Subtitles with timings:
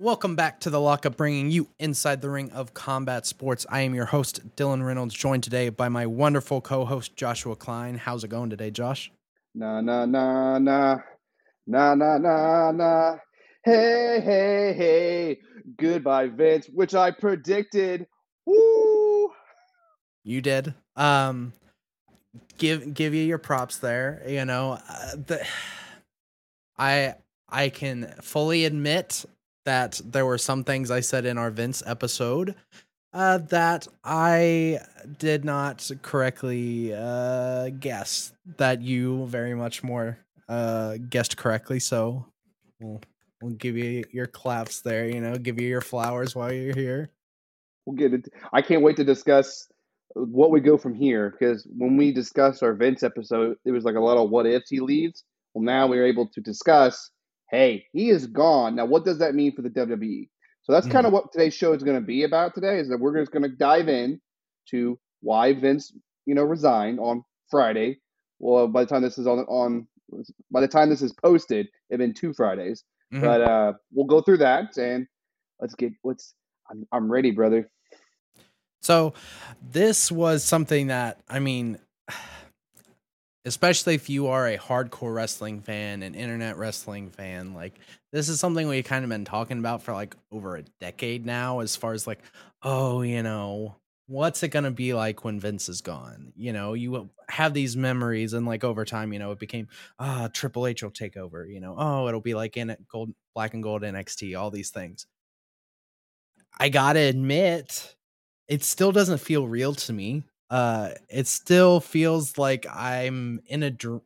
[0.00, 3.66] Welcome back to the lockup, bringing you inside the ring of combat sports.
[3.68, 7.96] I am your host, Dylan Reynolds, joined today by my wonderful co host, Joshua Klein.
[7.96, 9.12] How's it going today, Josh?
[9.54, 11.00] Na na na na
[11.66, 13.16] na na na na.
[13.62, 15.38] Hey hey hey.
[15.76, 18.06] Goodbye, Vince, which I predicted.
[18.46, 19.30] Woo!
[20.24, 20.72] You did.
[20.96, 21.52] Um,
[22.56, 24.22] give give you your props there.
[24.26, 25.46] You know, uh, the
[26.78, 27.16] I
[27.50, 29.26] I can fully admit
[29.64, 32.54] that there were some things I said in our Vince episode
[33.12, 34.80] uh, that I
[35.18, 40.18] did not correctly uh, guess that you very much more
[40.48, 41.80] uh, guessed correctly.
[41.80, 42.26] So
[42.80, 43.00] we'll,
[43.42, 47.10] we'll give you your claps there, you know, give you your flowers while you're here.
[47.86, 48.28] We'll get it.
[48.52, 49.68] I can't wait to discuss
[50.14, 53.96] what we go from here because when we discussed our Vince episode, it was like
[53.96, 55.24] a lot of what ifs he leaves.
[55.54, 57.10] Well, now we're able to discuss
[57.50, 58.76] hey, he is gone.
[58.76, 60.28] Now, what does that mean for the WWE?
[60.62, 60.92] So that's mm.
[60.92, 62.78] kind of what today's show is going to be about today.
[62.78, 64.20] Is that we're just going to dive in
[64.70, 65.92] to why Vince,
[66.26, 67.98] you know, resigned on Friday.
[68.38, 69.86] Well, by the time this is on on
[70.50, 72.84] by the time this is posted, it's been two Fridays.
[73.12, 73.24] Mm-hmm.
[73.24, 75.06] But uh, we'll go through that and
[75.60, 76.34] let's get what's.
[76.70, 77.68] I'm, I'm ready, brother.
[78.82, 79.12] So,
[79.60, 81.78] this was something that I mean
[83.44, 87.78] especially if you are a hardcore wrestling fan, an internet wrestling fan, like
[88.12, 91.60] this is something we've kind of been talking about for like over a decade now,
[91.60, 92.20] as far as like,
[92.62, 96.32] oh, you know, what's it gonna be like when Vince is gone?
[96.36, 100.28] You know, you have these memories, and like over time, you know, it became ah,
[100.32, 101.46] Triple H will take over.
[101.46, 105.06] You know, oh, it'll be like in gold, black and gold NXT, all these things.
[106.58, 107.96] I gotta admit,
[108.48, 113.70] it still doesn't feel real to me uh it still feels like i'm in a
[113.70, 114.02] dr-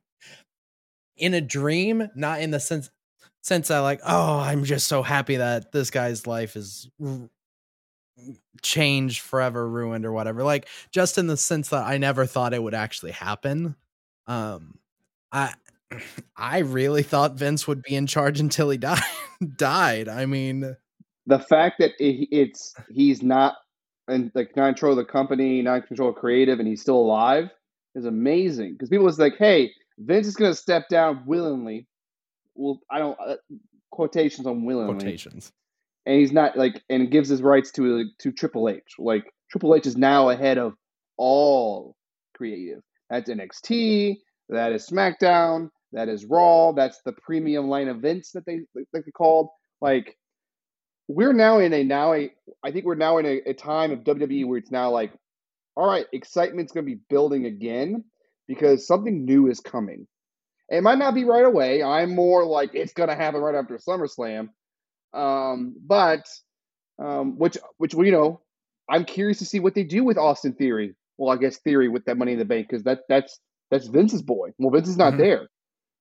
[1.16, 2.90] in a dream not in the sense
[3.42, 7.28] sense i like oh i'm just so happy that this guy's life is r-
[8.62, 12.62] changed forever ruined or whatever like just in the sense that i never thought it
[12.62, 13.74] would actually happen.
[14.26, 14.78] Um
[15.32, 15.52] i
[16.36, 19.02] i really thought vince would be in charge until he died
[19.56, 20.76] died i mean
[21.26, 23.56] the fact that it, it's he's not
[24.08, 27.50] and like not control the company, not control creative, and he's still alive
[27.94, 28.72] is amazing.
[28.72, 31.86] Because people was like, "Hey, Vince is going to step down willingly."
[32.54, 33.36] Well, I don't uh,
[33.90, 35.52] quotations on willingly quotations,
[36.06, 38.94] and he's not like, and gives his rights to to Triple H.
[38.98, 40.74] Like Triple H is now ahead of
[41.16, 41.96] all
[42.36, 42.82] creative.
[43.10, 44.16] That's NXT.
[44.48, 45.68] That is SmackDown.
[45.92, 46.72] That is Raw.
[46.72, 49.48] That's the premium live events that they like they called.
[49.80, 50.16] Like
[51.08, 52.32] we're now in a now a
[52.62, 55.12] I think we're now in a, a time of WWE where it's now like,
[55.76, 58.04] all right, excitement's going to be building again
[58.46, 60.06] because something new is coming.
[60.68, 61.82] It might not be right away.
[61.82, 64.48] I'm more like it's going to happen right after SummerSlam,
[65.12, 66.26] um, but
[66.98, 68.40] um, which which you know,
[68.88, 70.94] I'm curious to see what they do with Austin Theory.
[71.18, 73.38] Well, I guess Theory with that Money in the Bank because that that's
[73.70, 74.52] that's Vince's boy.
[74.58, 75.22] Well, Vince is not mm-hmm.
[75.22, 75.48] there.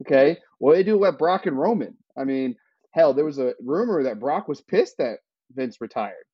[0.06, 1.97] Okay, what do they do with Brock and Roman?
[2.18, 2.56] I mean,
[2.94, 5.18] Hell, there was a rumor that Brock was pissed that
[5.54, 6.26] Vince retired.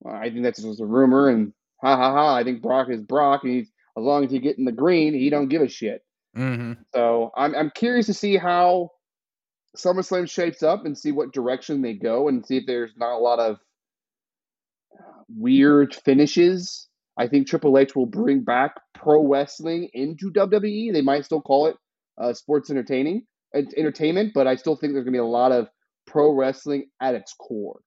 [0.00, 2.34] Well, I think that's just a rumor, and ha ha ha.
[2.34, 5.14] I think Brock is Brock, and he's as long as he get in the green,
[5.14, 6.02] he don't give a shit.
[6.36, 6.80] Mm-hmm.
[6.94, 8.90] So I'm I'm curious to see how
[9.76, 13.18] SummerSlam shapes up and see what direction they go, and see if there's not a
[13.18, 13.58] lot of
[15.28, 16.88] weird finishes.
[17.18, 20.92] I think Triple H will bring back pro wrestling into WWE.
[20.92, 21.76] They might still call it
[22.18, 25.68] uh, sports entertaining entertainment, but I still think there's gonna be a lot of
[26.06, 27.80] pro wrestling at its core.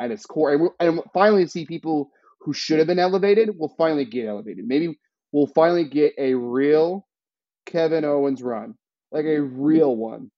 [0.00, 0.52] At its core.
[0.52, 4.66] And, we and finally see people who should have been elevated will finally get elevated.
[4.66, 4.98] Maybe
[5.32, 7.06] we'll finally get a real
[7.66, 8.74] Kevin Owens run,
[9.12, 10.30] like a real one.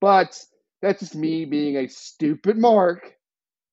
[0.00, 0.38] But
[0.82, 3.12] that's just me being a stupid mark.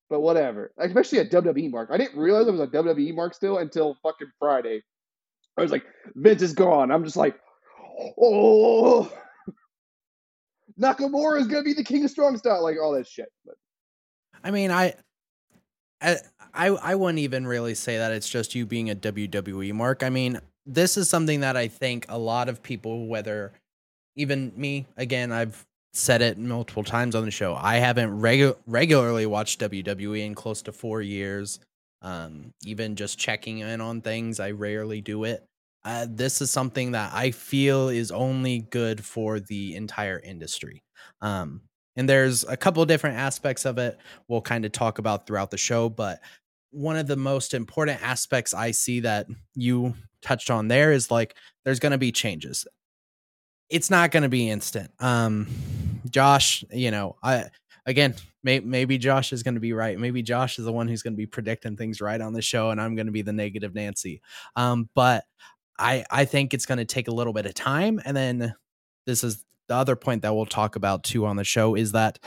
[0.09, 0.71] But whatever.
[0.79, 1.89] Especially a WWE mark.
[1.91, 4.81] I didn't realize it was a WWE mark still until fucking Friday.
[5.57, 5.83] I was like,
[6.15, 6.91] Vince is gone.
[6.91, 7.35] I'm just like,
[8.21, 9.11] oh.
[10.79, 13.31] Nakamura is going to be the king of strong style, like all that shit.
[13.45, 13.55] But
[14.43, 14.93] I mean, I,
[16.01, 16.17] I,
[16.53, 20.03] I wouldn't even really say that it's just you being a WWE mark.
[20.03, 23.53] I mean, this is something that I think a lot of people, whether
[24.15, 27.55] even me, again, I've said it multiple times on the show.
[27.55, 31.59] I haven't regu- regularly watched WWE in close to four years.
[32.03, 35.43] Um, even just checking in on things, I rarely do it
[35.85, 40.83] uh, this is something that I feel is only good for the entire industry.
[41.21, 41.61] Um,
[41.95, 43.97] and there's a couple different aspects of it
[44.27, 46.19] we'll kind of talk about throughout the show, but
[46.71, 51.35] one of the most important aspects I see that you touched on there is like
[51.65, 52.67] there's going to be changes.
[53.69, 54.91] It's not going to be instant.
[54.99, 55.47] Um,
[56.09, 57.45] Josh, you know, I
[57.85, 59.97] again, may, maybe Josh is going to be right.
[59.97, 62.69] Maybe Josh is the one who's going to be predicting things right on the show,
[62.69, 64.21] and I'm going to be the negative Nancy.
[64.55, 65.23] Um, but
[65.79, 68.55] I I think it's going to take a little bit of time, and then
[69.05, 72.19] this is the other point that we'll talk about too on the show is that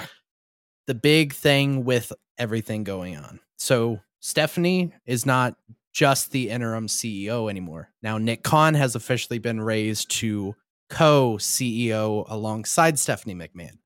[0.87, 3.41] the big thing with everything going on.
[3.58, 5.56] So Stephanie is not
[5.93, 7.91] just the interim CEO anymore.
[8.02, 10.55] Now Nick Khan has officially been raised to
[10.88, 13.79] co-CEO alongside Stephanie McMahon.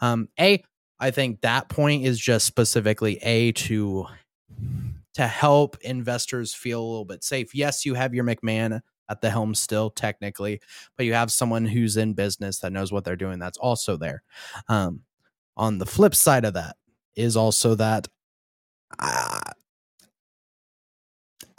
[0.00, 0.62] Um, a,
[0.98, 4.06] I think that point is just specifically a to
[5.14, 7.54] to help investors feel a little bit safe.
[7.54, 10.60] Yes, you have your McMahon at the helm still technically,
[10.96, 13.38] but you have someone who's in business that knows what they're doing.
[13.38, 14.22] That's also there.
[14.68, 15.02] Um,
[15.56, 16.76] on the flip side of that
[17.14, 18.08] is also that
[18.98, 19.40] uh,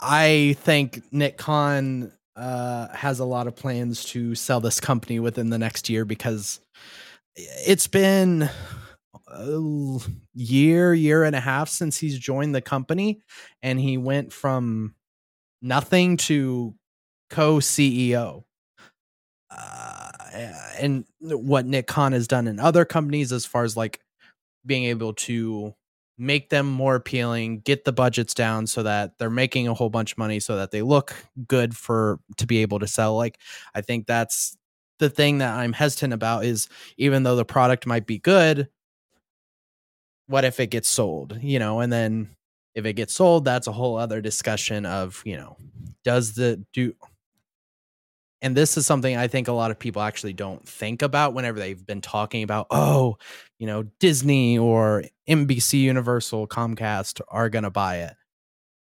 [0.00, 5.50] I think Nick Khan uh, has a lot of plans to sell this company within
[5.50, 6.60] the next year because
[7.36, 8.48] it's been
[9.26, 9.98] a
[10.34, 13.20] year, year and a half since he's joined the company,
[13.62, 14.94] and he went from
[15.60, 16.74] nothing to
[17.30, 18.44] co CEO.
[19.50, 20.10] Uh,
[20.78, 24.00] and what Nick Khan has done in other companies, as far as like
[24.66, 25.74] being able to
[26.18, 30.12] make them more appealing, get the budgets down so that they're making a whole bunch
[30.12, 31.14] of money so that they look
[31.46, 33.16] good for to be able to sell.
[33.16, 33.38] Like
[33.74, 34.56] I think that's
[34.98, 38.68] the thing that I'm hesitant about is even though the product might be good,
[40.26, 41.38] what if it gets sold?
[41.40, 42.30] You know, and then
[42.74, 45.56] if it gets sold, that's a whole other discussion of, you know,
[46.04, 46.94] does the do
[48.40, 51.58] and this is something I think a lot of people actually don't think about whenever
[51.58, 53.18] they've been talking about, oh,
[53.58, 58.14] you know, Disney or NBC Universal, Comcast are going to buy it.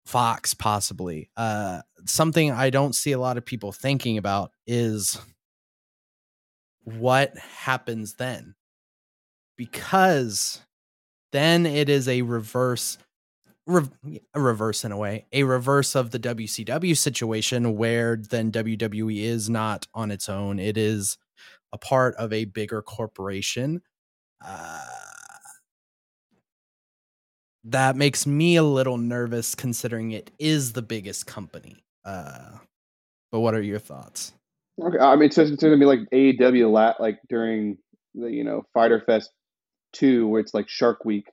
[0.07, 1.31] Fox, possibly.
[1.37, 5.19] Uh, something I don't see a lot of people thinking about is
[6.85, 8.55] what happens then.
[9.57, 10.63] Because
[11.33, 12.99] then it is a reverse
[13.67, 19.23] re- a reverse in a way, a reverse of the WCW situation where then WWE
[19.23, 20.59] is not on its own.
[20.59, 21.19] It is
[21.73, 23.83] a part of a bigger corporation.
[24.45, 24.81] Uh,
[27.65, 31.85] that makes me a little nervous considering it is the biggest company.
[32.05, 32.53] Uh,
[33.31, 34.33] but what are your thoughts?
[34.83, 37.77] Okay, I mean, so it's going to be like AEW, like during
[38.15, 39.31] the you know Fyter Fest
[39.93, 41.27] two, where it's like Shark Week,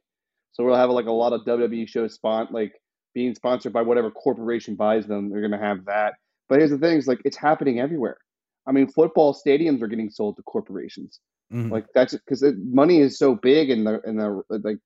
[0.57, 2.73] so we'll have like a lot of WWE shows spot like
[3.13, 5.29] being sponsored by whatever corporation buys them.
[5.29, 6.15] They're gonna have that.
[6.49, 8.17] But here's the thing: is like it's happening everywhere.
[8.65, 11.19] I mean, football stadiums are getting sold to corporations.
[11.53, 11.71] Mm-hmm.
[11.71, 14.77] Like that's because money is so big and the and the like,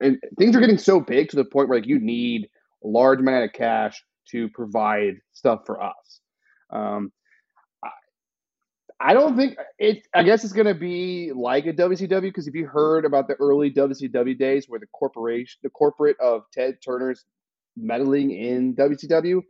[0.00, 2.48] and things are getting so big to the point where like you need
[2.82, 4.02] a large amount of cash
[4.32, 6.20] to provide stuff for us.
[6.70, 7.12] Um,
[9.00, 10.06] I don't think it.
[10.14, 13.34] I guess it's going to be like a WCW because if you heard about the
[13.34, 17.24] early WCW days where the corporation, the corporate of Ted Turner's
[17.76, 19.42] meddling in WCW,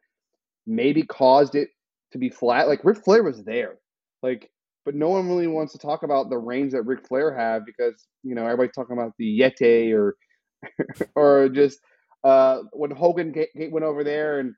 [0.67, 1.69] maybe caused it
[2.13, 2.69] to be flat.
[2.69, 3.77] Like Ric Flair was there,
[4.23, 4.51] like,
[4.85, 8.07] but no one really wants to talk about the reigns that Ric Flair had because
[8.23, 10.17] you know everybody's talking about the Yeti or
[11.15, 11.81] or just
[12.25, 13.35] uh, when Hogan
[13.71, 14.55] went over there and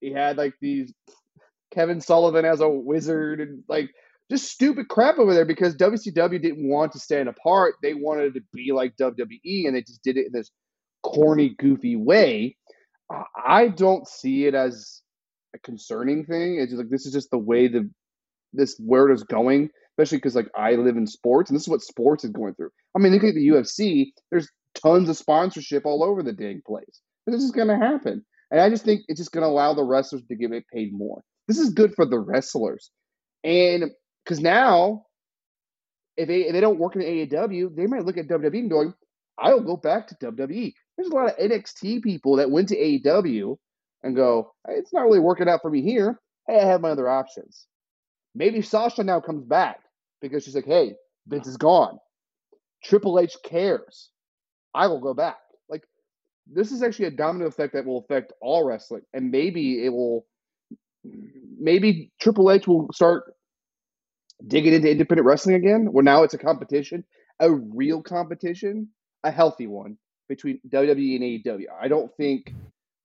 [0.00, 0.92] he had like these
[1.72, 3.90] Kevin Sullivan as a wizard and like
[4.30, 7.76] just stupid crap over there because WCW didn't want to stand apart.
[7.82, 10.50] They wanted to be like WWE and they just did it in this
[11.02, 12.56] corny, goofy way.
[13.46, 15.02] I don't see it as
[15.54, 16.58] a concerning thing.
[16.58, 17.88] It's just like this is just the way the
[18.52, 21.82] this world is going, especially because like I live in sports and this is what
[21.82, 22.70] sports is going through.
[22.94, 24.12] I mean, look at the UFC.
[24.30, 27.00] There's tons of sponsorship all over the dang place.
[27.26, 29.84] This is going to happen, and I just think it's just going to allow the
[29.84, 31.22] wrestlers to get paid more.
[31.46, 32.90] This is good for the wrestlers,
[33.44, 33.90] and
[34.28, 35.06] because now,
[36.18, 38.92] if they, if they don't work in AEW, they might look at WWE and going,
[39.38, 40.74] I'll go back to WWE.
[40.96, 43.56] There's a lot of NXT people that went to AEW
[44.02, 46.20] and go, it's not really working out for me here.
[46.46, 47.66] Hey, I have my other options.
[48.34, 49.80] Maybe Sasha now comes back
[50.20, 50.92] because she's like, hey,
[51.26, 51.98] Vince is gone.
[52.84, 54.10] Triple H cares.
[54.74, 55.38] I will go back.
[55.70, 55.84] Like,
[56.46, 59.02] this is actually a domino effect that will affect all wrestling.
[59.14, 60.26] And maybe it will,
[61.58, 63.32] maybe Triple H will start
[64.46, 67.04] digging into independent wrestling again, Well, now it's a competition,
[67.40, 68.88] a real competition,
[69.24, 71.66] a healthy one between WWE and AEW.
[71.80, 72.54] I don't think,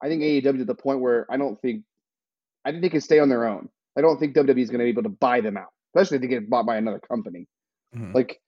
[0.02, 1.84] I think AEW to the point where I don't think,
[2.66, 3.70] I think they can stay on their own.
[3.98, 6.22] I don't think WWE is going to be able to buy them out, especially if
[6.22, 7.48] they get bought by another company.
[7.96, 8.14] Mm-hmm.
[8.14, 8.40] Like,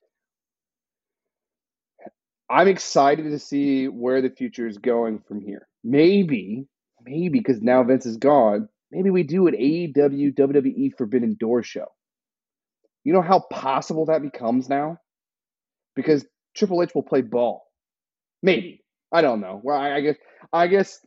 [2.48, 5.66] I'm excited to see where the future is going from here.
[5.82, 6.66] Maybe,
[7.04, 11.86] maybe because now Vince is gone, maybe we do an AEW WWE Forbidden Door show.
[13.06, 14.98] You know how possible that becomes now?
[15.94, 17.62] Because Triple H will play ball.
[18.42, 18.82] Maybe
[19.12, 19.60] I don't know.
[19.62, 20.16] Well, I, I guess
[20.52, 20.98] I guess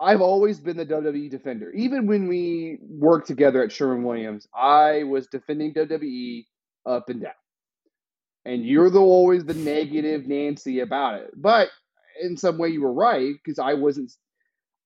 [0.00, 1.70] I've always been the WWE defender.
[1.70, 6.46] Even when we worked together at Sherwin-Williams, I was defending WWE
[6.84, 7.32] up and down.
[8.44, 11.30] And you're the always the negative Nancy about it.
[11.36, 11.68] But
[12.20, 14.10] in some way you were right because I wasn't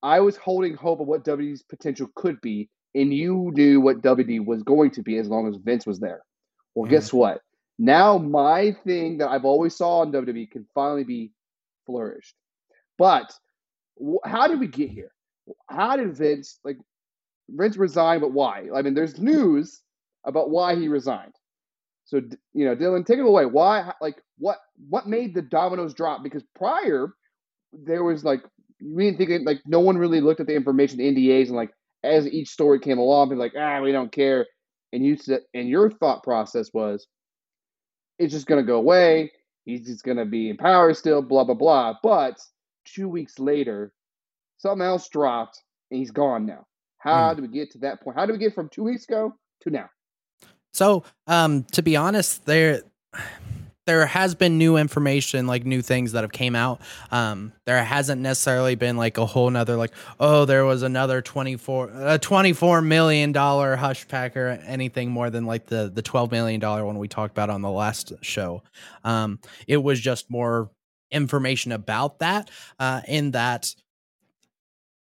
[0.03, 4.45] I was holding hope of what WWE's potential could be, and you knew what WWE
[4.45, 6.23] was going to be as long as Vince was there.
[6.75, 6.95] Well, mm-hmm.
[6.95, 7.43] guess what?
[7.79, 11.31] Now my thing that I've always saw in WWE can finally be
[11.85, 12.35] flourished.
[12.97, 13.33] But
[14.25, 15.13] how did we get here?
[15.69, 16.79] How did Vince like
[17.51, 18.21] Vince resign?
[18.21, 18.69] But why?
[18.75, 19.83] I mean, there's news
[20.25, 21.35] about why he resigned.
[22.07, 22.23] So
[22.55, 23.45] you know, Dylan, take it away.
[23.45, 23.93] Why?
[24.01, 24.59] Like, what?
[24.89, 26.23] What made the dominoes drop?
[26.23, 27.13] Because prior,
[27.73, 28.43] there was like
[28.83, 31.73] we didn't think like no one really looked at the information, the NDAs, and like
[32.07, 34.47] as each story came along, be like, ah, we don't care.
[34.93, 37.07] And you said, and your thought process was,
[38.19, 39.33] it's just gonna go away.
[39.65, 41.95] He's just gonna be in power still, blah blah blah.
[42.03, 42.39] But
[42.85, 43.93] two weeks later,
[44.59, 45.61] something else dropped,
[45.91, 46.67] and he's gone now.
[46.99, 47.37] How mm.
[47.37, 48.17] do we get to that point?
[48.17, 49.89] How do we get from two weeks ago to now?
[50.73, 52.83] So, um, to be honest, there
[53.87, 56.81] there has been new information, like new things that have came out.
[57.11, 61.91] Um, there hasn't necessarily been like a whole nother like, oh, there was another 24
[61.95, 66.61] a 24 million dollar hush pack or anything more than like the the 12 million
[66.61, 68.63] dollar one we talked about on the last show.
[69.05, 70.71] Um, it was just more
[71.13, 72.51] information about that
[72.81, 73.73] uh in that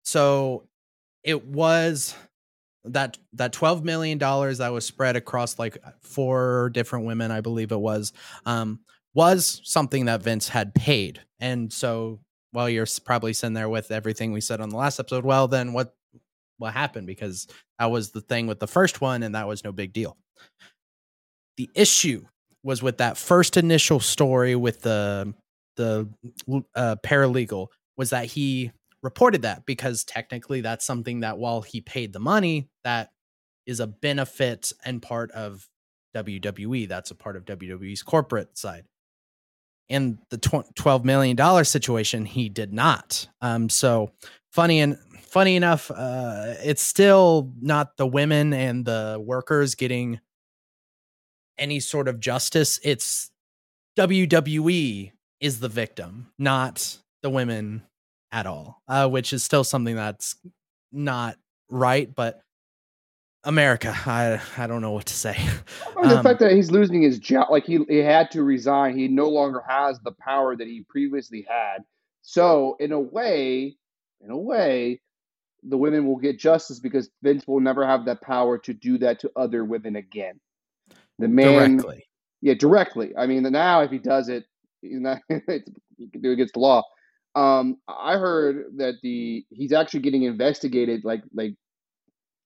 [0.04, 0.62] so
[1.24, 2.14] it was
[2.86, 7.72] that that 12 million dollars that was spread across like four different women i believe
[7.72, 8.12] it was
[8.44, 8.80] um
[9.16, 11.22] was something that vince had paid.
[11.40, 12.20] And so
[12.52, 15.24] while you're probably sitting there with everything we said on the last episode.
[15.24, 15.94] Well then what
[16.58, 17.06] what happened?
[17.06, 20.18] Because that was the thing with the first one and that was no big deal.
[21.56, 22.26] The issue
[22.62, 25.32] was with that first initial story with the
[25.76, 26.08] the
[26.74, 28.70] uh, paralegal was that he
[29.06, 33.12] reported that because technically that's something that while he paid the money, that
[33.64, 35.68] is a benefit and part of
[36.16, 36.88] WWE.
[36.88, 38.84] That's a part of WWE's corporate side.
[39.88, 43.28] In the $12 million situation, he did not.
[43.40, 44.10] Um, so
[44.50, 50.18] funny and funny enough, uh, it's still not the women and the workers getting
[51.56, 52.80] any sort of justice.
[52.82, 53.30] It's
[53.96, 57.82] WWE is the victim, not the women
[58.32, 60.36] at all, uh, which is still something that's
[60.92, 61.36] not
[61.70, 62.12] right.
[62.14, 62.42] But
[63.44, 65.36] America, I I don't know what to say.
[65.36, 68.42] I mean, the um, fact that he's losing his job, like he he had to
[68.42, 71.78] resign, he no longer has the power that he previously had.
[72.22, 73.76] So in a way,
[74.20, 75.00] in a way,
[75.62, 79.20] the women will get justice because Vince will never have that power to do that
[79.20, 80.40] to other women again.
[81.18, 82.04] The man, directly.
[82.42, 83.12] yeah, directly.
[83.16, 84.44] I mean, now if he does it,
[84.82, 86.82] he's not, he can do it against the law.
[87.36, 91.54] Um, I heard that the he's actually getting investigated like like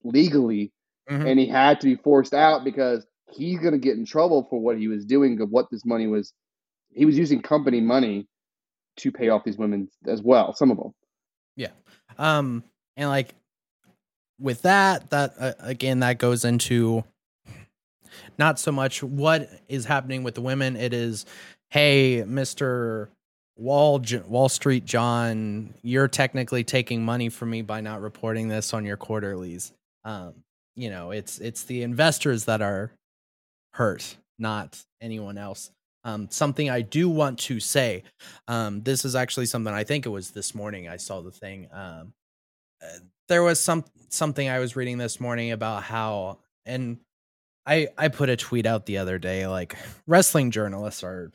[0.02, 0.72] legally,
[1.08, 1.26] mm-hmm.
[1.26, 4.60] and he had to be forced out because he's going to get in trouble for
[4.60, 6.32] what he was doing of what this money was.
[6.92, 8.26] He was using company money
[8.96, 10.54] to pay off these women as well.
[10.54, 10.92] Some of them.
[11.54, 11.70] Yeah.
[12.18, 12.64] Um,
[12.96, 13.32] and like
[14.40, 17.04] with that, that uh, again, that goes into
[18.38, 20.74] not so much what is happening with the women.
[20.74, 21.26] It is,
[21.68, 23.08] hey, Mister
[23.60, 28.86] Wall Wall Street John, you're technically taking money from me by not reporting this on
[28.86, 29.72] your quarterlies.
[30.02, 30.32] Um,
[30.76, 32.90] you know, it's it's the investors that are
[33.74, 35.70] hurt, not anyone else.
[36.04, 38.04] Um, something I do want to say.
[38.48, 41.68] Um, this is actually something I think it was this morning I saw the thing.
[41.70, 42.14] Um,
[42.82, 42.98] uh,
[43.28, 46.96] there was some something I was reading this morning about how, and
[47.66, 49.76] I I put a tweet out the other day like
[50.06, 51.30] wrestling journalists are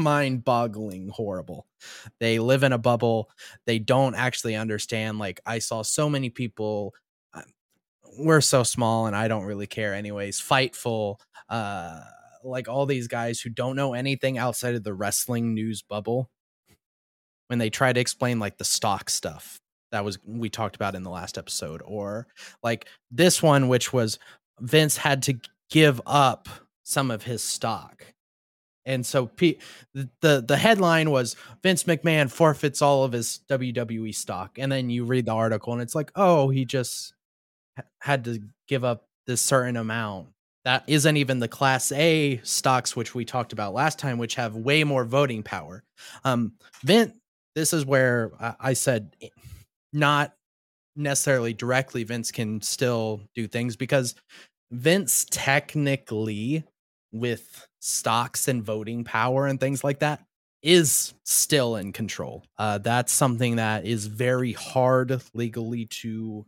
[0.00, 1.66] mind boggling horrible.
[2.18, 3.30] They live in a bubble.
[3.66, 5.18] They don't actually understand.
[5.18, 6.94] Like, I saw so many people.
[7.32, 7.42] Uh,
[8.18, 10.40] we're so small and I don't really care, anyways.
[10.40, 11.16] Fightful,
[11.48, 12.00] uh,
[12.44, 16.30] like all these guys who don't know anything outside of the wrestling news bubble
[17.48, 19.60] when they try to explain like the stock stuff
[19.92, 22.26] that was we talked about in the last episode or
[22.62, 24.18] like this one which was
[24.60, 25.34] Vince had to
[25.70, 26.48] give up
[26.84, 28.04] some of his stock
[28.90, 29.58] and so P-
[29.94, 35.04] the the headline was Vince McMahon forfeits all of his WWE stock, and then you
[35.04, 37.14] read the article and it's like, oh, he just
[38.00, 40.28] had to give up this certain amount.
[40.64, 44.56] That isn't even the Class A stocks, which we talked about last time, which have
[44.56, 45.84] way more voting power.
[46.24, 47.12] Um, Vince,
[47.54, 49.28] this is where I said eh,
[49.92, 50.34] not
[50.96, 54.16] necessarily directly Vince can still do things because
[54.72, 56.64] Vince technically
[57.12, 60.24] with stocks and voting power and things like that
[60.62, 62.44] is still in control.
[62.58, 66.44] Uh, that's something that is very hard legally to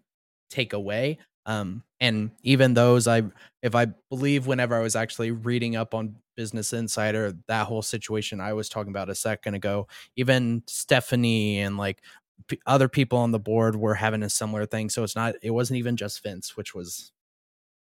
[0.51, 1.19] take away.
[1.47, 3.23] Um, and even those, I
[3.63, 8.41] if I believe, whenever I was actually reading up on Business Insider, that whole situation
[8.41, 12.03] I was talking about a second ago, even Stephanie and like
[12.49, 14.89] p- other people on the board were having a similar thing.
[14.89, 17.13] So it's not, it wasn't even just Vince, which was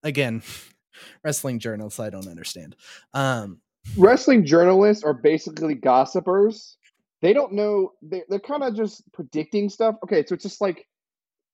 [0.03, 0.41] again
[1.23, 2.75] wrestling journalists I don't understand.
[3.13, 3.59] Um,
[3.97, 6.77] wrestling journalists are basically gossipers.
[7.21, 7.91] They don't know.
[8.01, 9.95] They, they're kind of just predicting stuff.
[10.03, 10.87] Okay, so it's just like,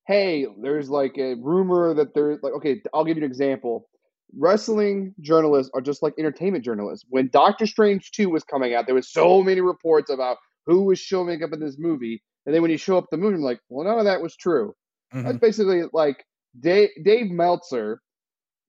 [0.07, 3.89] hey, there's like a rumor that there's like, okay, I'll give you an example.
[4.37, 7.05] Wrestling journalists are just like entertainment journalists.
[7.09, 10.99] When Doctor Strange 2 was coming out, there was so many reports about who was
[10.99, 12.21] showing up in this movie.
[12.45, 14.35] And then when you show up the movie, I'm like, well, none of that was
[14.35, 14.75] true.
[15.13, 15.25] Mm-hmm.
[15.25, 16.23] That's basically like
[16.59, 18.01] Dave, Dave Meltzer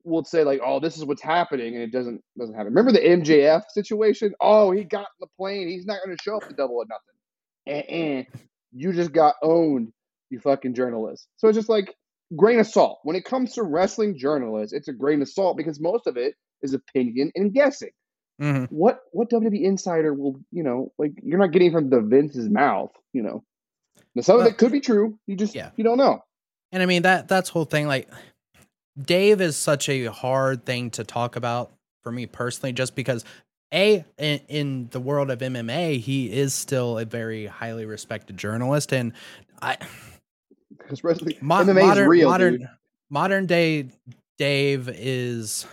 [0.06, 2.72] will say like, "Oh, this is what's happening," and it doesn't doesn't happen.
[2.72, 4.32] Remember the MJF situation?
[4.40, 5.68] Oh, he got in the plane.
[5.68, 7.84] He's not going to show up to double or nothing.
[7.88, 8.26] And,
[8.72, 9.92] you just got owned,
[10.30, 11.28] you fucking journalist.
[11.36, 11.94] So it's just like
[12.36, 13.00] grain of salt.
[13.04, 16.34] When it comes to wrestling journalists, it's a grain of salt because most of it
[16.62, 17.90] is opinion and guessing.
[18.40, 18.64] Mm-hmm.
[18.64, 22.92] What what WWE insider will you know like you're not getting from the Vince's mouth,
[23.12, 23.42] you know.
[24.14, 25.18] Now some of it could be true.
[25.26, 25.70] You just yeah.
[25.76, 26.20] you don't know.
[26.70, 28.10] And I mean that that's whole thing like
[29.00, 31.72] Dave is such a hard thing to talk about
[32.02, 33.24] for me personally, just because
[33.72, 38.92] a in, in, the world of MMA, he is still a very highly respected journalist,
[38.92, 39.12] and
[39.60, 39.76] I
[40.78, 42.68] because mo- MMA modern, is real, modern, dude.
[43.10, 43.88] modern day
[44.38, 45.66] Dave is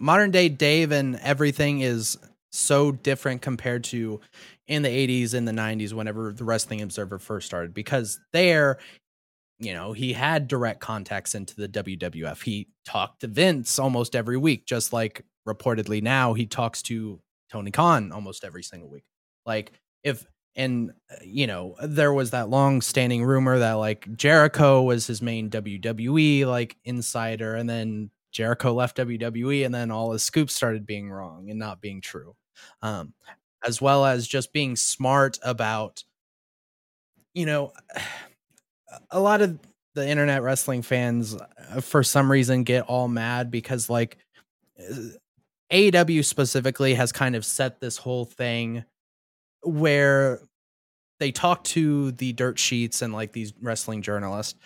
[0.00, 2.18] modern day Dave, and everything is
[2.50, 4.20] so different compared to
[4.66, 8.78] in the 80s and the 90s whenever the wrestling observer first started because there
[9.58, 12.42] you know, he had direct contacts into the WWF.
[12.42, 17.20] He talked to Vince almost every week, just like reportedly now he talks to
[17.50, 19.04] Tony Khan almost every single week.
[19.46, 24.82] Like, if, and, uh, you know, there was that long standing rumor that like Jericho
[24.82, 30.24] was his main WWE like insider, and then Jericho left WWE, and then all his
[30.24, 32.34] scoops started being wrong and not being true.
[32.82, 33.14] Um,
[33.64, 36.04] as well as just being smart about,
[37.32, 37.72] you know,
[39.10, 39.58] a lot of
[39.94, 44.18] the internet wrestling fans uh, for some reason get all mad because like
[44.78, 44.94] uh,
[45.72, 48.84] AEW specifically has kind of set this whole thing
[49.62, 50.40] where
[51.20, 54.58] they talk to the dirt sheets and like these wrestling journalists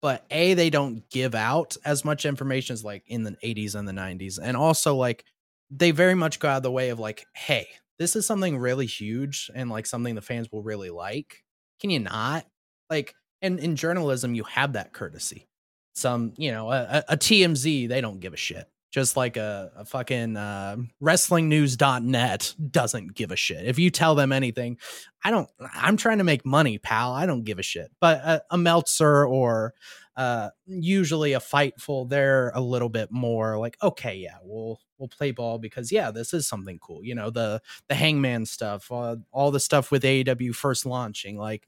[0.00, 3.88] but a they don't give out as much information as like in the 80s and
[3.88, 5.24] the 90s and also like
[5.70, 7.66] they very much go out of the way of like hey
[7.98, 11.42] this is something really huge and like something the fans will really like.
[11.80, 12.46] Can you not
[12.90, 15.48] like, and in journalism, you have that courtesy.
[15.94, 18.66] Some, you know, a, a TMZ, they don't give a shit.
[18.90, 23.66] Just like a, a fucking uh, wrestlingnews.net doesn't give a shit.
[23.66, 24.78] If you tell them anything,
[25.24, 27.12] I don't, I'm trying to make money, pal.
[27.12, 27.90] I don't give a shit.
[28.00, 29.74] But a, a Meltzer or
[30.16, 35.32] uh, usually a fightful, they're a little bit more like, okay, yeah, we'll we'll play
[35.32, 37.02] ball because yeah, this is something cool.
[37.04, 41.66] You know, the the Hangman stuff, uh, all the stuff with AEW first launching, like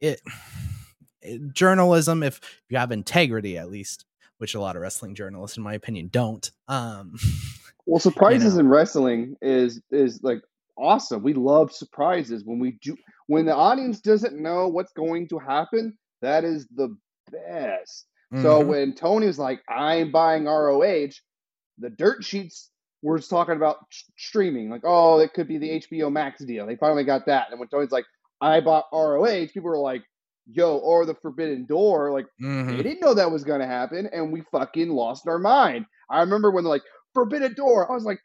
[0.00, 0.20] it,
[1.22, 4.04] it journalism if you have integrity at least
[4.38, 7.14] which a lot of wrestling journalists in my opinion don't um
[7.86, 8.60] well surprises you know.
[8.60, 10.42] in wrestling is is like
[10.80, 11.22] awesome.
[11.22, 12.44] We love surprises.
[12.44, 16.96] When we do when the audience doesn't know what's going to happen that is the
[17.30, 18.06] best.
[18.32, 18.42] Mm-hmm.
[18.42, 20.80] so when tony was like i'm buying roh
[21.78, 22.70] the dirt sheets
[23.02, 23.78] were talking about
[24.16, 26.66] streaming like oh it could be the hbo max deal.
[26.66, 27.48] They finally got that.
[27.50, 28.04] And when tony's like
[28.40, 30.02] I bought ROH, people were like,
[30.46, 32.12] yo, or the Forbidden Door.
[32.12, 32.76] Like, mm-hmm.
[32.76, 34.08] they didn't know that was going to happen.
[34.12, 35.86] And we fucking lost our mind.
[36.10, 36.82] I remember when they're like,
[37.14, 37.90] Forbidden Door.
[37.90, 38.20] I was like,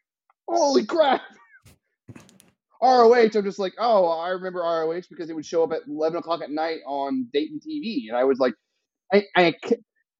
[0.48, 1.22] holy crap.
[2.82, 6.18] ROH, I'm just like, oh, I remember ROH because it would show up at 11
[6.18, 8.08] o'clock at night on Dayton TV.
[8.08, 8.54] And I was like,
[9.12, 9.54] I, I,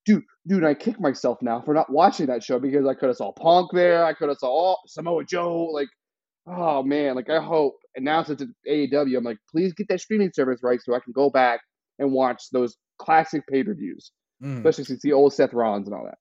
[0.06, 3.16] dude, dude, I kick myself now for not watching that show because I could have
[3.16, 4.04] saw Punk there.
[4.04, 5.64] I could have saw all, Samoa Joe.
[5.64, 5.88] Like,
[6.46, 10.00] oh man, like I hope and now since it's AEW, I'm like, please get that
[10.00, 11.60] streaming service right so I can go back
[11.98, 14.58] and watch those classic pay per views, mm.
[14.58, 16.18] especially since the old Seth Rollins and all that.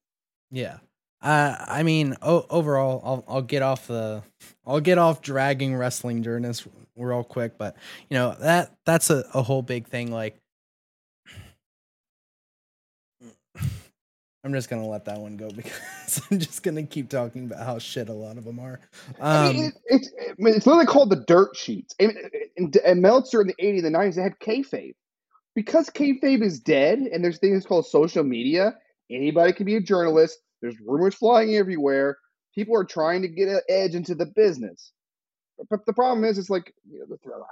[0.51, 0.77] Yeah.
[1.21, 4.23] Uh, I mean, o- overall, I'll I'll get off the
[4.65, 7.75] I'll get off dragging wrestling journeys real quick, but
[8.09, 10.11] you know that that's a, a whole big thing.
[10.11, 10.37] Like
[14.45, 17.79] I'm just gonna let that one go because I'm just gonna keep talking about how
[17.79, 18.79] shit a lot of them are.
[19.19, 21.95] Um, I mean, um, it, it's it's literally called the dirt sheets.
[21.99, 22.15] And,
[22.55, 24.93] and, and Meltzer in the '80s and the '90s they had kayfabe
[25.55, 28.75] because kayfabe is dead, and there's things called social media.
[29.09, 30.39] Anybody can be a journalist.
[30.61, 32.17] There's rumors flying everywhere.
[32.53, 34.91] People are trying to get an edge into the business.
[35.69, 36.73] But the problem is, it's like,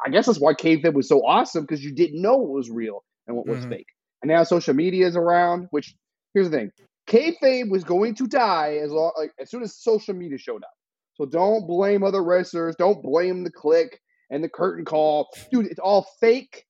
[0.06, 3.04] I guess that's why kayfabe was so awesome because you didn't know what was real
[3.28, 3.70] and what was Mhm.
[3.70, 3.88] fake.
[4.22, 5.68] And now social media is around.
[5.72, 5.96] Which
[6.34, 6.72] here's the thing:
[7.08, 10.74] kayfabe was going to die as long, like as soon as social media showed up.
[11.16, 12.76] So don't blame other wrestlers.
[12.76, 13.90] Don't blame the Kliq
[14.32, 15.68] and the curtain call, dude.
[15.68, 16.66] It's all fake.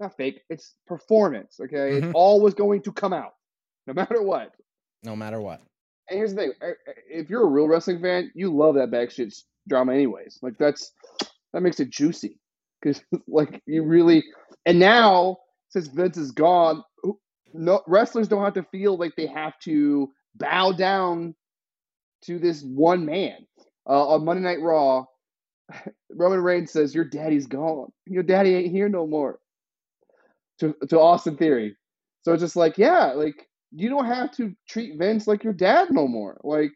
[0.00, 0.42] Not fake.
[0.50, 1.58] It's performance.
[1.60, 2.02] Okay, Mhm.
[2.02, 3.34] it's always going to come out,
[3.86, 4.52] no matter what.
[5.04, 5.60] No matter what.
[6.10, 6.52] And here's the thing:
[7.08, 10.38] if you're a real wrestling fan, you love that s- drama, anyways.
[10.42, 10.92] Like that's
[11.52, 12.38] that makes it juicy
[12.80, 14.24] because like you really.
[14.66, 15.38] And now
[15.68, 16.82] since Vince is gone,
[17.54, 21.34] no wrestlers don't have to feel like they have to bow down
[22.24, 23.46] to this one man.
[23.88, 25.04] Uh, on Monday Night Raw,
[26.10, 27.92] Roman Reigns says, "Your daddy's gone.
[28.06, 29.38] Your daddy ain't here no more."
[30.60, 31.76] To to Austin Theory,
[32.22, 35.88] so it's just like, yeah, like you don't have to treat Vince like your dad
[35.90, 36.40] no more.
[36.42, 36.72] Like,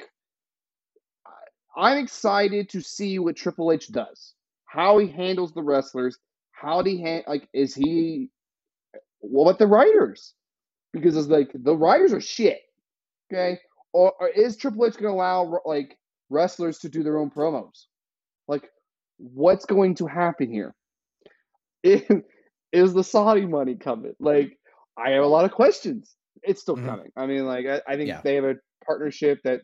[1.77, 4.35] I'm excited to see what Triple H does,
[4.67, 6.19] how he handles the wrestlers,
[6.53, 8.29] how he ha- like is he
[9.21, 10.35] what the writers?
[10.93, 12.61] Because it's like the writers are shit.
[13.33, 13.59] Okay,
[13.93, 15.97] or, or is Triple H going to allow like
[16.31, 17.85] wrestlers to do their own promos?
[18.49, 18.69] Like,
[19.19, 20.75] what's going to happen here?
[21.85, 22.03] Is,
[22.73, 24.15] is the Saudi money coming?
[24.21, 24.59] Like,
[24.97, 26.15] I have a lot of questions.
[26.43, 26.87] It's still Mhm.
[26.87, 27.13] coming.
[27.17, 28.21] I mean, like, I, I think Yeah.
[28.23, 29.63] they have a partnership that.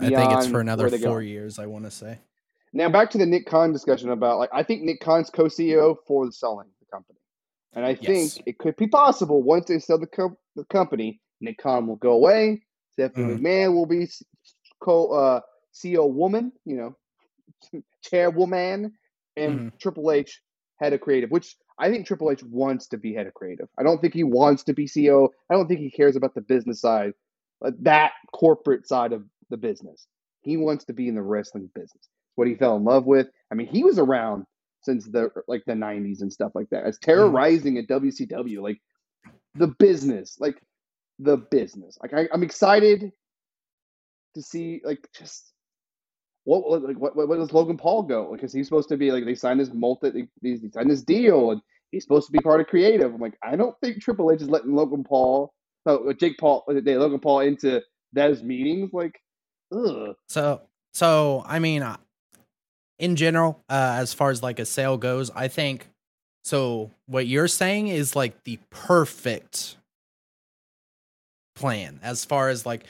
[0.00, 1.10] I think it's for another they go.
[1.10, 2.18] four years, I want to say.
[2.74, 6.26] Now back to the Nick Khan discussion about like I think Nick Khan's co-CEO for
[6.26, 7.18] the selling the company,
[7.72, 8.04] and I Yes.
[8.06, 11.96] think it could be possible once they sell the, co- the company, Nick Khan will
[11.96, 12.62] go away.
[12.92, 13.38] Stephanie Mhm.
[13.38, 14.08] McMahon will be
[14.82, 15.40] co uh,
[15.74, 16.96] CEO woman, you know,
[18.04, 18.94] chairwoman,
[19.36, 19.72] and Mhm.
[19.80, 20.42] Triple H
[20.80, 23.68] head of creative, which I think Triple H wants to be head of creative.
[23.78, 25.28] I don't think he wants to be CEO.
[25.50, 27.12] I don't think he cares about the business side,
[27.64, 30.06] uh, that corporate side of the business.
[30.42, 32.08] He wants to be in the wrestling business.
[32.36, 33.28] What he fell in love with.
[33.52, 34.46] I mean, he was around
[34.82, 36.84] since the like the '90s and stuff like that.
[36.84, 38.80] As terrorizing at WCW, like
[39.58, 40.62] the business, like
[41.18, 41.98] the business.
[42.02, 43.12] Like I, I'm excited
[44.34, 45.52] to see like just
[46.44, 48.32] what like what what, does Logan Paul go?
[48.32, 51.50] Because he's supposed to be like they signed his multi they, they signed this deal
[51.50, 53.12] and he's supposed to be part of creative.
[53.14, 55.52] I'm like I don't think Triple H is letting Logan Paul,
[55.86, 58.90] no Jake Paul, uh, they Logan Paul into those meetings.
[58.92, 59.20] Like,
[59.72, 60.14] ugh.
[60.28, 60.62] So,
[60.94, 61.96] so I mean, uh,
[62.98, 65.88] in general, uh, as far as like a sale goes, I think
[66.44, 66.90] so.
[67.06, 69.76] What you're saying is like the perfect
[71.56, 72.84] plan as far as like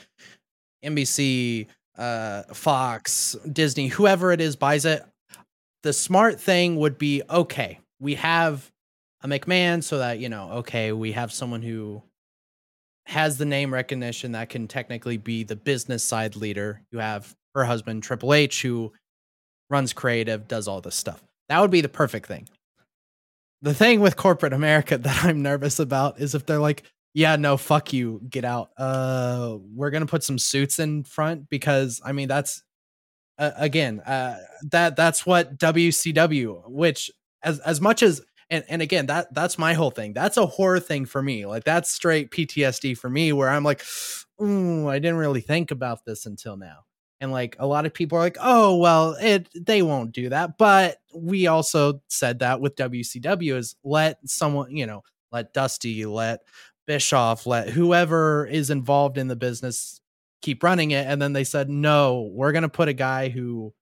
[0.85, 5.05] NBC, uh, Fox, Disney, whoever it is buys it.
[5.83, 8.71] The smart thing would be okay, we have
[9.23, 12.03] a McMahon so that, you know, okay, we have someone who
[13.07, 16.83] has the name recognition that can technically be the business side leader.
[16.93, 18.93] You have her husband, Triple H, who
[19.71, 21.23] runs creative, does all this stuff.
[21.49, 22.49] That would be the perfect thing.
[23.63, 27.57] The thing with corporate America that I'm nervous about is if they're like, yeah, no,
[27.57, 28.71] fuck you, get out.
[28.79, 32.63] Uh, we're gonna put some suits in front because I mean that's
[33.39, 34.39] uh, again uh,
[34.71, 37.11] that that's what WCW, which
[37.43, 40.13] as as much as and and again that that's my whole thing.
[40.13, 41.47] That's a horror thing for me.
[41.47, 43.83] Like that's straight PTSD for me, where I'm like,
[44.43, 46.85] Ooh, I didn't really think about this until now.
[47.21, 50.59] And like a lot of people are like, oh well, it they won't do that.
[50.59, 55.03] But we also said that with WCW is let someone, you know,
[55.33, 56.41] let Dusty, let
[56.87, 60.01] Bischoff, let whoever is involved in the business
[60.43, 61.07] keep running it.
[61.07, 63.75] And then they said, no, we're gonna put a guy who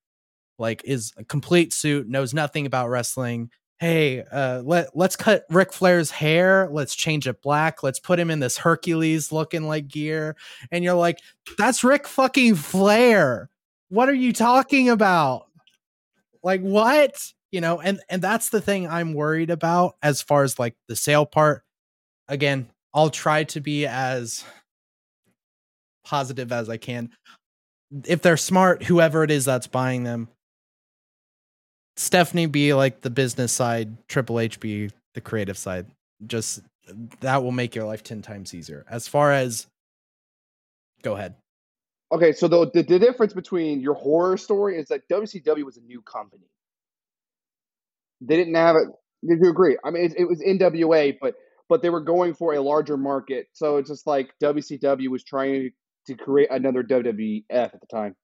[0.58, 3.50] like is a complete suit, knows nothing about wrestling.
[3.78, 6.68] Hey, uh, let let's cut Ric Flair's hair.
[6.70, 7.82] Let's change it black.
[7.82, 10.34] Let's put him in this Hercules looking like gear.
[10.70, 11.18] And you're like,
[11.58, 13.50] that's Ric fucking Flair.
[13.90, 15.46] What are you talking about?
[16.42, 17.32] Like what?
[17.50, 20.96] You know, and and that's the thing I'm worried about as far as like the
[20.96, 21.62] sale part.
[22.28, 24.42] Again, I'll try to be as
[26.02, 27.10] positive as I can.
[28.06, 30.28] If they're smart, whoever it is that's buying them,
[31.96, 35.86] Stephanie be like the business side, Triple H be the creative side.
[36.26, 36.62] Just
[37.20, 38.84] that will make your life 10 times easier.
[38.88, 39.66] As far as
[41.02, 41.34] go ahead.
[42.12, 45.80] Okay, so the, the the difference between your horror story is that WCW was a
[45.80, 46.46] new company.
[48.20, 48.88] They didn't have it.
[49.26, 49.76] Did you agree?
[49.84, 51.34] I mean, it, it was NWA, but
[51.68, 53.48] but they were going for a larger market.
[53.52, 55.72] So it's just like WCW was trying
[56.06, 58.14] to create another WWF at the time.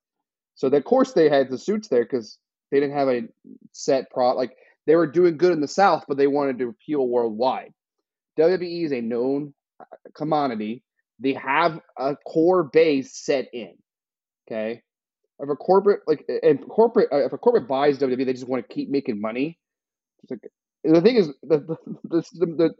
[0.54, 2.38] So of course they had the suits there because
[2.72, 3.22] they didn't have a
[3.72, 4.34] set pro.
[4.34, 4.56] Like
[4.86, 7.72] they were doing good in the South, but they wanted to appeal worldwide.
[8.38, 10.82] WWE is a known uh, commodity.
[11.20, 13.74] they have a core base set in.
[14.48, 14.82] Okay,
[15.38, 18.66] if a corporate like and corporate uh, if a corporate buys WWE, they just want
[18.66, 19.58] to keep making money.
[20.30, 20.40] Like,
[20.82, 22.74] the thing is, the the, the, the,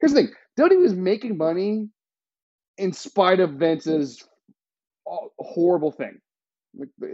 [0.00, 1.88] here's the thing: WWE is making money
[2.76, 4.22] in spite of Vince's
[5.38, 6.20] horrible thing,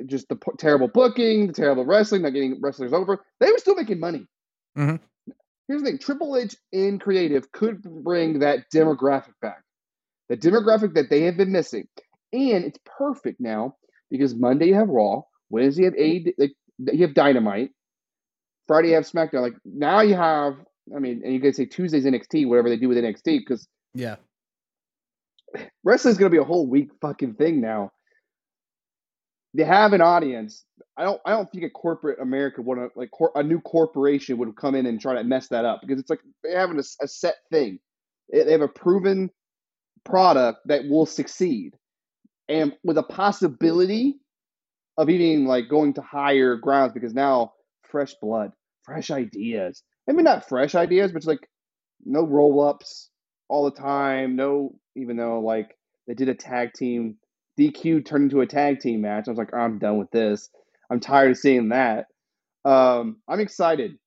[0.06, 3.24] just the terrible booking, the terrible wrestling, not getting wrestlers over.
[3.40, 4.26] They were still making money.
[4.76, 4.96] Mm-hmm.
[5.68, 9.62] Here's the thing: Triple H in creative could bring that demographic back,
[10.28, 11.88] the demographic that they have been missing,
[12.32, 13.76] and it's perfect now
[14.10, 17.70] because Monday you have Raw, Wednesday you have A, like you have Dynamite,
[18.66, 19.42] Friday you have SmackDown.
[19.42, 20.54] Like now you have,
[20.94, 24.16] I mean, and you could say Tuesday's NXT, whatever they do with NXT, because yeah,
[25.82, 27.90] wrestling's gonna be a whole week fucking thing now.
[29.54, 30.64] They have an audience.
[30.96, 31.20] I don't.
[31.26, 34.86] I don't think a corporate America would like cor- a new corporation would come in
[34.86, 37.78] and try to mess that up because it's like they have a, a set thing.
[38.32, 39.30] They have a proven
[40.04, 41.74] product that will succeed,
[42.48, 44.16] and with a possibility
[44.96, 47.52] of even like going to higher grounds because now
[47.90, 48.52] fresh blood,
[48.84, 49.82] fresh ideas.
[50.08, 51.48] I mean, not fresh ideas, but it's like
[52.04, 53.10] no roll ups
[53.48, 54.36] all the time.
[54.36, 57.16] No, even though like they did a tag team,
[57.58, 59.24] DQ turned into a tag team match.
[59.26, 60.50] I was like, I'm done with this.
[60.90, 62.06] I'm tired of seeing that.
[62.64, 63.98] Um, I'm excited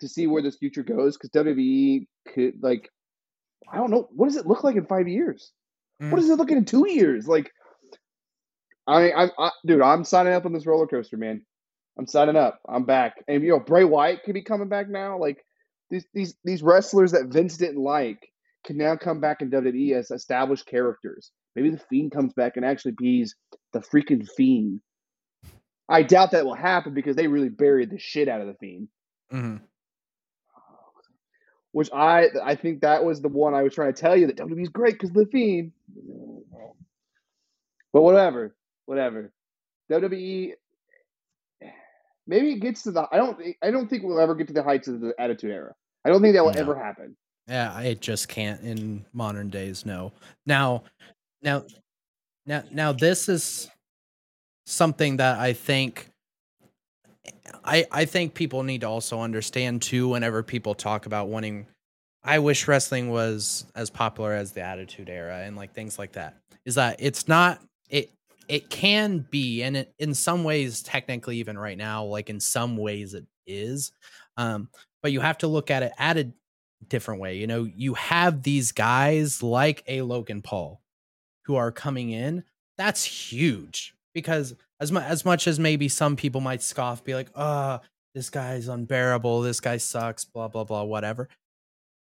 [0.00, 2.88] to see where this future goes because WWE could like,
[3.70, 5.52] I don't know, what does it look like in five years?
[6.02, 6.10] Mm.
[6.10, 7.26] What does it look like in two years?
[7.26, 7.50] Like,
[8.86, 11.42] I, I, I, dude, I'm signing up on this roller coaster, man.
[11.98, 12.60] I'm signing up.
[12.68, 13.14] I'm back.
[13.26, 15.18] And you know, Bray Wyatt could be coming back now.
[15.18, 15.44] Like
[15.90, 18.20] these these these wrestlers that Vince didn't like
[18.64, 21.32] can now come back in WWE as established characters.
[21.54, 23.34] Maybe the Fiend comes back and actually be's
[23.72, 24.80] the freaking Fiend.
[25.88, 28.88] I doubt that will happen because they really buried the shit out of the Fiend.
[29.32, 29.56] Mm-hmm.
[31.72, 34.36] Which I I think that was the one I was trying to tell you that
[34.36, 35.72] WWE's great because the Fiend.
[37.92, 38.54] But whatever,
[38.86, 39.32] whatever.
[39.90, 40.54] WWE
[42.28, 43.08] maybe it gets to the.
[43.10, 43.40] I don't.
[43.62, 45.74] I don't think we'll ever get to the heights of the Attitude Era.
[46.04, 46.60] I don't think that will no.
[46.60, 47.16] ever happen.
[47.48, 49.86] Yeah, it just can't in modern days.
[49.86, 50.12] No.
[50.46, 50.84] Now,
[51.42, 51.64] now,
[52.46, 53.68] now, now, this is
[54.66, 56.10] something that I think.
[57.64, 60.08] I I think people need to also understand too.
[60.08, 61.66] Whenever people talk about wanting,
[62.22, 66.36] I wish wrestling was as popular as the Attitude Era and like things like that.
[66.64, 68.10] Is that it's not it
[68.48, 72.76] it can be and it, in some ways technically even right now like in some
[72.76, 73.92] ways it is
[74.36, 74.68] um
[75.02, 76.30] but you have to look at it at a
[76.88, 80.80] different way you know you have these guys like a Logan Paul
[81.48, 82.44] who are coming in
[82.76, 87.30] that's huge because as much as much as maybe some people might scoff be like
[87.34, 87.78] uh
[88.14, 91.28] this guy's unbearable this guy sucks blah blah blah whatever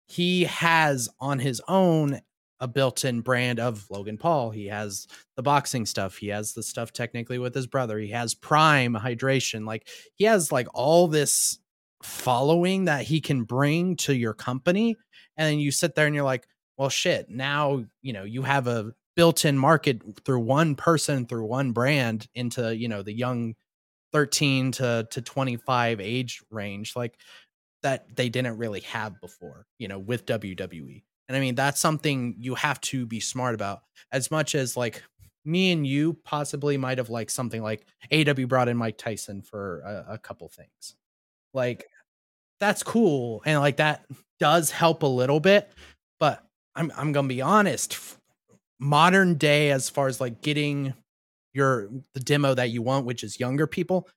[0.06, 2.20] he has on his own
[2.60, 4.50] a built-in brand of Logan Paul.
[4.50, 6.18] He has the boxing stuff.
[6.18, 7.98] He has the stuff technically with his brother.
[7.98, 9.66] He has Prime hydration.
[9.66, 11.58] Like he has like all this
[12.02, 14.96] following that he can bring to your company.
[15.36, 17.30] And then you sit there and you're like, well, shit.
[17.30, 22.74] Now you know you have a built-in market through one person through one brand into
[22.76, 23.54] you know the young
[24.12, 27.18] 13 to to 25 age range like
[27.82, 32.34] that they didn't really have before you know with WWE and I mean, that's something
[32.40, 35.00] you have to be smart about as much as like
[35.44, 39.78] me and you possibly might have liked something like AW brought in Mike Tyson for
[39.82, 40.96] a, a couple things.
[41.54, 41.86] Like
[42.58, 43.44] that's cool.
[43.46, 44.06] And like that
[44.40, 45.70] does help a little bit,
[46.18, 46.44] but
[46.74, 47.96] I'm I'm gonna be honest.
[48.80, 50.94] Modern day, as far as like getting
[51.52, 54.08] your the demo that you want, which is younger people,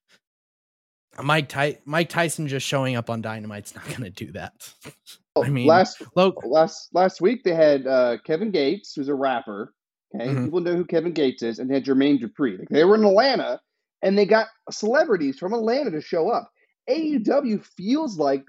[1.21, 4.53] Mike Ty- Mike Tyson just showing up on Dynamite's not going to do that.
[5.35, 9.73] I mean, last last last week they had uh, Kevin Gates, who's a rapper.
[10.15, 10.45] Okay, mm-hmm.
[10.45, 12.59] people know who Kevin Gates is, and they had Jermaine Dupri.
[12.59, 13.59] Like, they were in Atlanta,
[14.03, 16.51] and they got celebrities from Atlanta to show up.
[16.87, 18.43] AEW feels like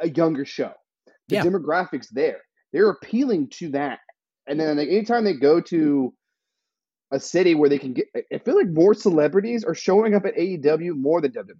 [0.00, 0.72] a younger show.
[1.28, 1.44] The yeah.
[1.44, 2.40] demographics there,
[2.72, 4.00] they're appealing to that.
[4.48, 6.12] And then like, anytime they go to
[7.10, 8.08] a city where they can get.
[8.32, 11.54] I feel like more celebrities are showing up at AEW more than WWE.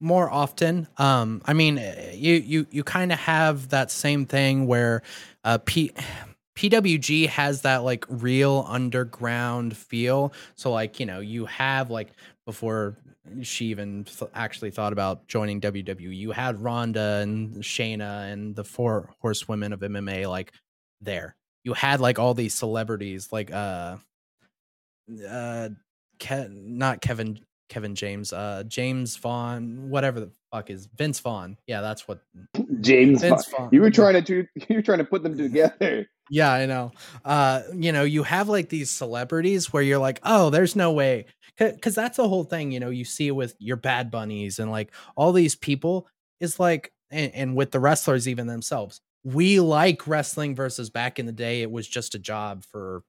[0.00, 4.68] More often, um, I mean, eh, you you you kind of have that same thing
[4.68, 5.02] where
[5.42, 5.90] uh, P,
[6.54, 10.32] PWG has that like real underground feel.
[10.54, 12.12] So like you know you have like
[12.46, 12.96] before
[13.42, 18.64] she even th- actually thought about joining WWE, you had Ronda and Shayna and the
[18.64, 20.52] four horsewomen of MMA like
[21.00, 21.34] there
[21.64, 23.96] you had like all these celebrities like uh
[25.28, 25.68] uh
[26.18, 31.56] Ke- not Kevin Kevin James, uh, James Vaughn, whatever the fuck is Vince Vaughn.
[31.66, 32.20] Yeah, that's what
[32.80, 33.60] James Vince Vaughn.
[33.64, 33.68] Vaughn.
[33.72, 34.34] You were trying to
[34.68, 36.06] you were trying to put them together.
[36.30, 36.92] Yeah, I know.
[37.24, 41.24] Uh, you know, you have like these celebrities where you're like, oh, there's no way,
[41.56, 42.70] because that's the whole thing.
[42.70, 46.06] You know, you see it with your Bad Bunnies and like all these people
[46.38, 49.00] is like, and, and with the wrestlers even themselves.
[49.24, 53.02] We like wrestling versus back in the day, it was just a job for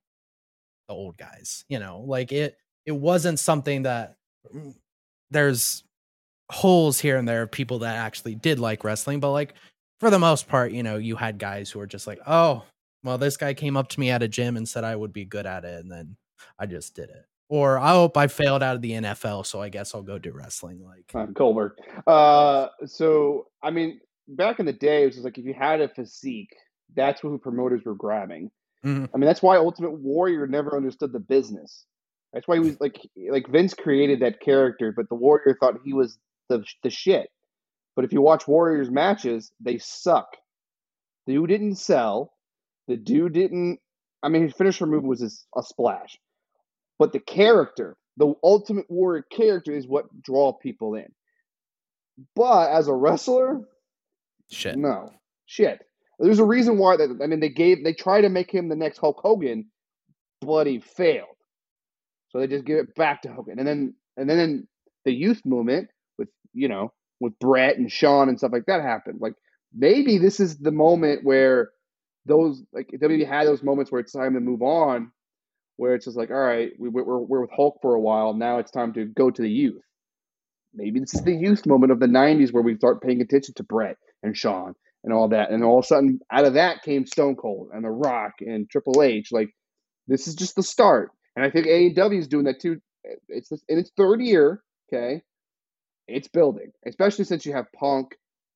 [0.87, 1.65] the old guys.
[1.69, 2.57] You know, like it.
[2.85, 4.15] It wasn't something that
[4.53, 4.73] mm,
[5.29, 5.83] there's
[6.49, 9.53] holes here and there of people that actually did like wrestling, but like
[9.99, 12.63] for the most part, you know, you had guys who were just like, oh,
[13.03, 15.25] well, this guy came up to me at a gym and said I would be
[15.25, 16.17] good at it, and then
[16.57, 17.25] I just did it.
[17.49, 20.31] Or I hope I failed out of the NFL, so I guess I'll go do
[20.31, 20.83] wrestling.
[20.83, 21.33] Like I'm.
[22.05, 25.89] Uh, so I mean, back in the day, it was like if you had a
[25.89, 26.55] physique,
[26.95, 28.51] that's what who promoters were grabbing.
[28.85, 29.05] Mm-hmm.
[29.13, 31.85] I mean, that's why Ultimate Warrior never understood the business.
[32.33, 35.93] That's why he was like, like Vince created that character, but the Warrior thought he
[35.93, 37.29] was the the shit.
[37.95, 40.27] But if you watch Warriors matches, they suck.
[41.25, 42.33] Who didn't sell.
[42.87, 43.79] The dude didn't.
[44.23, 46.17] I mean, his finisher move was a, a splash,
[46.97, 51.07] but the character, the Ultimate Warrior character, is what draw people in.
[52.35, 53.61] But as a wrestler,
[54.51, 55.11] shit, no
[55.45, 55.79] shit.
[56.19, 57.19] There's a reason why that.
[57.23, 59.65] I mean, they gave they tried to make him the next Hulk Hogan,
[60.41, 61.27] but he failed.
[62.29, 64.67] So they just give it back to Hogan, and then and then
[65.05, 69.19] the youth movement with you know with Bret and Shawn and stuff like that happened.
[69.21, 69.33] Like
[69.73, 71.69] maybe this is the moment where
[72.25, 75.11] those like WWE had those moments where it's time to move on,
[75.77, 78.33] where it's just like, all right, we, we're we're with Hulk for a while.
[78.33, 79.83] Now it's time to go to the youth.
[80.73, 83.63] Maybe this is the youth moment of the '90s where we start paying attention to
[83.63, 87.05] Bret and Shawn and all that, and all of a sudden, out of that came
[87.05, 89.31] Stone Cold and The Rock and Triple H.
[89.31, 89.49] Like
[90.07, 92.79] this is just the start, and I think AEW is doing that too.
[93.27, 94.61] It's in its third year.
[94.91, 95.21] Okay,
[96.07, 98.15] it's building, especially since you have Punk,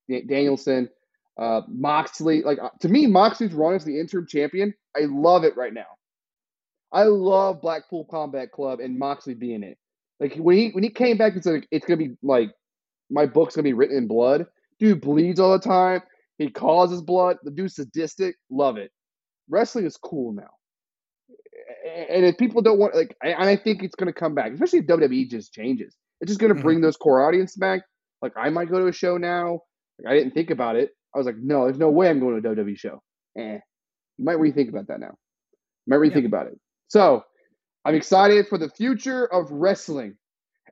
[0.09, 0.89] Danielson,
[1.37, 5.57] uh, Moxley, like uh, to me, Moxley's run as the interim champion, I love it
[5.57, 5.97] right now.
[6.91, 9.77] I love Blackpool Combat Club and Moxley being it.
[10.19, 12.51] Like when he when he came back, it's like it's gonna be like
[13.09, 14.45] my book's gonna be written in blood.
[14.83, 16.01] Dude bleeds all the time.
[16.37, 17.37] He causes blood.
[17.43, 18.35] The dude's sadistic.
[18.49, 18.91] Love it.
[19.49, 20.49] Wrestling is cool now.
[22.09, 24.87] And if people don't want like, and I think it's gonna come back, especially if
[24.87, 25.95] WWE just changes.
[26.19, 26.63] It's just gonna mm-hmm.
[26.63, 27.83] bring those core audience back.
[28.21, 29.61] Like I might go to a show now.
[29.99, 30.89] Like, I didn't think about it.
[31.15, 33.01] I was like, no, there's no way I'm going to a WWE show.
[33.37, 33.59] Eh.
[34.17, 35.15] You might rethink about that now.
[35.85, 36.27] You might rethink yeah.
[36.27, 36.59] about it.
[36.89, 37.23] So
[37.85, 40.17] I'm excited for the future of wrestling.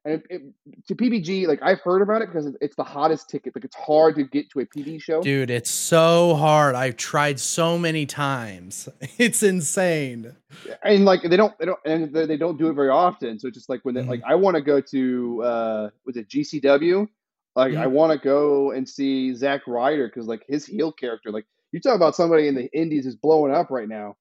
[0.03, 0.41] And it, it,
[0.87, 3.55] to PWG, like I've heard about it because it's the hottest ticket.
[3.55, 5.21] Like it's hard to get to a PB show.
[5.21, 6.73] Dude, it's so hard.
[6.73, 8.89] I've tried so many times.
[9.17, 10.35] It's insane.
[10.83, 13.37] And like they don't, they don't, and they don't do it very often.
[13.37, 14.09] So it's just like when they, mm-hmm.
[14.09, 17.07] like I want to go to, uh, was it GCW?
[17.55, 17.81] Like mm-hmm.
[17.81, 21.79] I want to go and see Zack Ryder because like his heel character, like you
[21.79, 24.15] talk about somebody in the Indies is blowing up right now,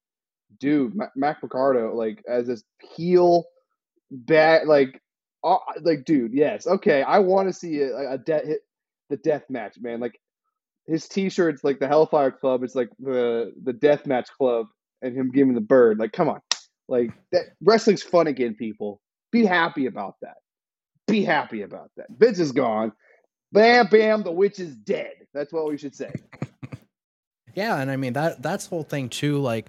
[0.59, 0.95] dude.
[1.17, 2.65] Matt Cardona, like as this
[2.95, 3.47] heel,
[4.11, 5.01] bad, like,
[5.43, 7.03] uh, like dude, yes, okay.
[7.03, 8.45] I want to see a, a death
[9.09, 10.01] the death match, man.
[10.01, 10.19] Like
[10.87, 14.67] his T-shirts, like the Hellfire Club, it's like the the death match club,
[15.03, 15.99] and him giving the bird.
[15.99, 16.41] Like, come on,
[16.89, 19.01] like that wrestling's fun again, people.
[19.33, 20.37] Be happy about that.
[21.07, 22.07] Be happy about that.
[22.11, 22.93] Vince is gone.
[23.53, 25.13] Bam, bam, the witch is dead.
[25.35, 26.13] That's what we should say.
[27.55, 29.39] yeah, and I mean that that's whole thing too.
[29.39, 29.69] Like,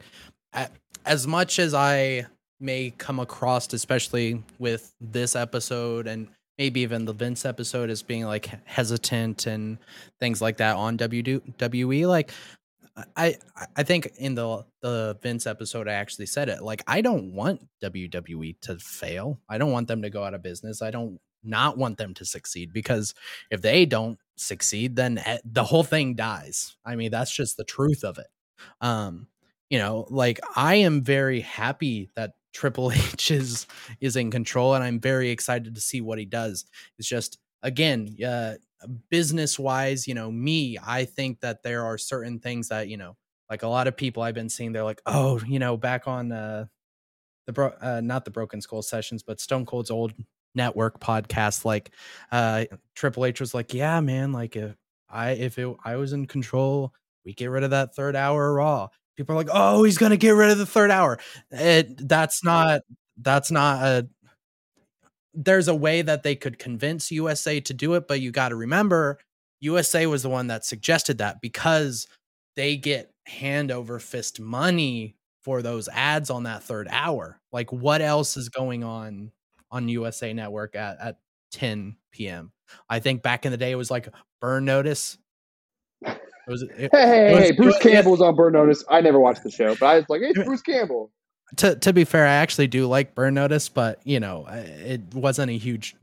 [1.05, 2.27] as much as I
[2.62, 8.26] may come across, especially with this episode and maybe even the Vince episode, as being
[8.26, 9.78] like hesitant and
[10.19, 12.32] things like that on WWE, like.
[13.15, 13.38] I
[13.78, 17.65] I think in the the Vince episode I actually said it like I don't want
[17.82, 19.39] WWE to fail.
[19.47, 20.82] I don't want them to go out of business.
[20.82, 23.13] I don't not want them to succeed because
[23.50, 28.04] if they don't succeed then the whole thing dies i mean that's just the truth
[28.04, 28.28] of it
[28.82, 29.28] um
[29.69, 33.67] you know like i am very happy that triple h is
[33.99, 36.65] is in control and i'm very excited to see what he does.
[36.97, 38.55] It's just again uh
[39.09, 43.15] business wise you know me i think that there are certain things that you know
[43.49, 46.31] like a lot of people i've been seeing they're like oh you know back on
[46.31, 46.65] uh
[47.45, 50.13] the bro uh, not the broken skull sessions but stone cold's old
[50.56, 51.91] network podcast like
[52.31, 54.75] uh triple h was like yeah man like if
[55.10, 56.93] i if it, i was in control
[57.23, 58.87] we get rid of that third hour raw
[59.22, 61.19] people are like oh he's gonna get rid of the third hour
[61.52, 62.82] it, that's not
[63.17, 64.08] that's not a
[65.34, 68.56] there's a way that they could convince usa to do it but you got to
[68.56, 69.17] remember
[69.60, 72.08] usa was the one that suggested that because
[72.56, 78.02] they get hand over fist money for those ads on that third hour like what
[78.02, 79.32] else is going on
[79.72, 81.17] on USA Network at, at
[81.54, 82.52] 10 p.m.
[82.90, 84.10] I think back in the day it was like
[84.40, 85.17] Burn Notice.
[86.52, 88.83] Was, it, hey, hey, was, hey, Bruce was, Campbell was on Burn Notice.
[88.89, 91.12] I never watched the show, but I was like, hey, Bruce Campbell.
[91.58, 95.49] To to be fair, I actually do like Burn Notice, but you know, it wasn't
[95.49, 95.95] a huge.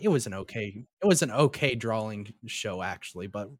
[0.00, 0.84] It was an okay.
[1.02, 3.50] It was an okay drawing show actually, but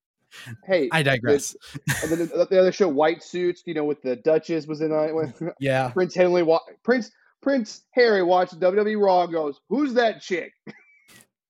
[0.66, 1.56] Hey, I digress.
[2.02, 4.92] and then the, the, other show, White Suits, you know, with the Duchess was in
[4.92, 5.14] it.
[5.14, 6.44] With, yeah, Prince Henry,
[6.82, 7.10] Prince
[7.42, 9.26] Prince Harry watched WWE Raw.
[9.26, 10.52] Goes, who's that chick?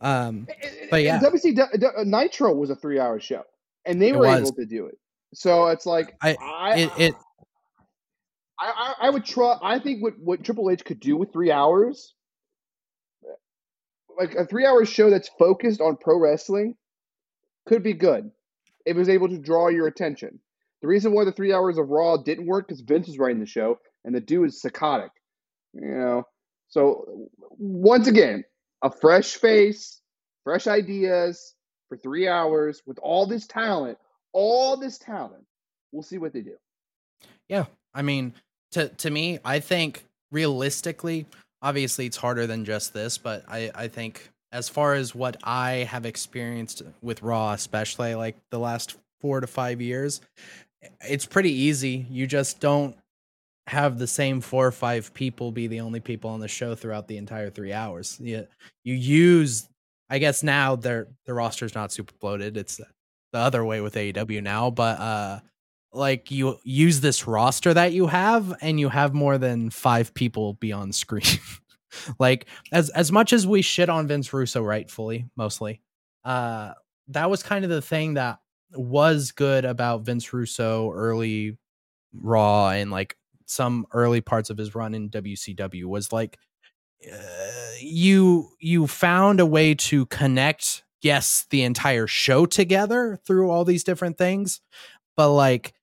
[0.00, 0.46] um,
[0.90, 3.42] but yeah, WCW Nitro was a three-hour show,
[3.84, 4.98] and they were able to do it.
[5.34, 7.14] So it's like I, I it, it
[8.58, 9.56] I, I, I would try.
[9.62, 12.14] I think what what Triple H could do with three hours
[14.18, 16.74] like a three hour show that's focused on pro wrestling
[17.66, 18.30] could be good.
[18.84, 20.40] It was able to draw your attention.
[20.82, 23.46] The reason why the three hours of Raw didn't work because Vince was writing the
[23.46, 25.10] show and the dude is psychotic.
[25.72, 26.22] You know,
[26.68, 27.28] so
[27.58, 28.44] once again,
[28.82, 30.00] a fresh face,
[30.44, 31.54] fresh ideas
[31.88, 33.98] for three hours with all this talent,
[34.32, 35.44] all this talent.
[35.92, 36.56] We'll see what they do.
[37.48, 37.64] Yeah,
[37.94, 38.34] I mean,
[38.72, 41.26] to to me, I think realistically,
[41.62, 45.88] obviously it's harder than just this, but I, I think as far as what I
[45.90, 50.20] have experienced with Raw, especially like the last four to five years,
[51.00, 52.06] it's pretty easy.
[52.10, 52.96] You just don't
[53.68, 57.06] have the same four or five people be the only people on the show throughout
[57.06, 58.18] the entire three hours.
[58.20, 58.46] You,
[58.82, 59.68] you use,
[60.08, 62.56] I guess now their the roster's not super bloated.
[62.56, 62.80] It's
[63.32, 65.40] the other way with AEW now, but uh
[65.92, 70.54] like you use this roster that you have and you have more than five people
[70.54, 71.22] be on screen
[72.18, 75.80] like as as much as we shit on vince russo rightfully mostly
[76.24, 76.72] uh
[77.08, 78.38] that was kind of the thing that
[78.74, 81.56] was good about vince russo early
[82.12, 83.16] raw and like
[83.48, 86.38] some early parts of his run in wcw was like
[87.10, 87.16] uh,
[87.80, 93.84] you you found a way to connect yes the entire show together through all these
[93.84, 94.60] different things
[95.16, 95.74] but like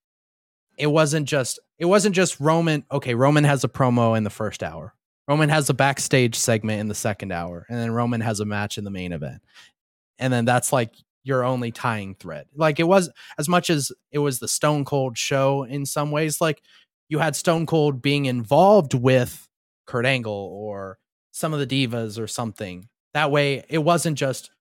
[0.77, 2.85] it wasn't just it wasn't just Roman.
[2.91, 4.93] Okay, Roman has a promo in the first hour.
[5.27, 8.77] Roman has a backstage segment in the second hour, and then Roman has a match
[8.77, 9.41] in the main event.
[10.19, 10.93] And then that's like
[11.23, 12.45] your only tying thread.
[12.55, 16.39] Like it was as much as it was the Stone Cold show in some ways,
[16.39, 16.61] like
[17.09, 19.47] you had Stone Cold being involved with
[19.85, 20.97] Kurt Angle or
[21.31, 22.87] some of the divas or something.
[23.13, 24.51] That way it wasn't just,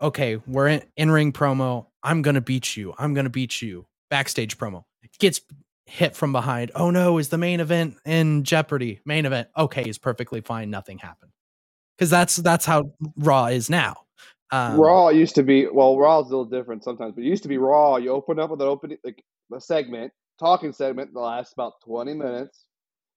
[0.00, 1.86] okay, we're in, in ring promo.
[2.02, 2.94] I'm going to beat you.
[2.98, 3.86] I'm going to beat you.
[4.10, 4.84] Backstage promo
[5.18, 5.40] gets
[5.86, 6.70] hit from behind.
[6.74, 9.00] Oh no, is the main event in jeopardy?
[9.04, 9.48] Main event.
[9.56, 10.70] Okay, is perfectly fine.
[10.70, 11.32] Nothing happened.
[11.96, 13.96] Because that's that's how Raw is now.
[14.50, 17.42] Um, Raw used to be well, Raw is a little different sometimes, but it used
[17.44, 17.96] to be Raw.
[17.96, 19.22] You open up with an opening like
[19.54, 20.12] a segment,
[20.42, 22.64] talking segment that lasts about twenty minutes.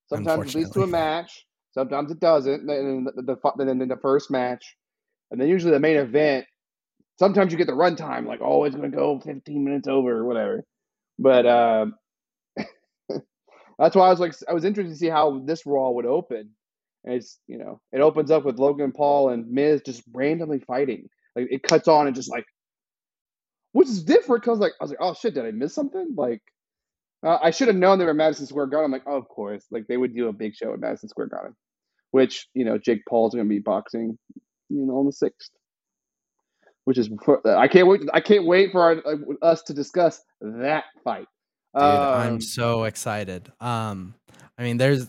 [0.08, 1.46] Sometimes it leads to a match.
[1.72, 2.68] Sometimes it doesn't.
[2.68, 4.76] Then the, the, then in the first match,
[5.32, 6.46] and then usually the main event.
[7.18, 10.26] Sometimes you get the runtime, like oh, it's going to go fifteen minutes over or
[10.26, 10.64] whatever.
[11.18, 11.86] But uh,
[13.80, 16.52] that's why I was like, I was interested to see how this Raw would open.
[17.04, 21.08] And it's you know, it opens up with Logan Paul and Miz just randomly fighting.
[21.36, 22.46] Like it cuts on and just like,
[23.74, 26.14] which is different because like I was like, oh shit, did I miss something?
[26.18, 26.42] Like,
[27.24, 28.86] uh, I should have known they were Madison Square Garden.
[28.86, 31.28] I'm like, oh, of course, like they would do a big show at Madison Square
[31.28, 31.56] Garden,
[32.12, 34.18] which you know Jake Paul's going to be boxing,
[34.70, 35.52] you know, on the sixth
[36.86, 37.10] which is
[37.46, 38.02] I can't wait.
[38.14, 41.28] I can't wait for our, uh, us to discuss that fight.
[41.76, 43.52] Dude, um, I'm so excited.
[43.60, 44.16] Um,
[44.58, 45.08] I mean, there's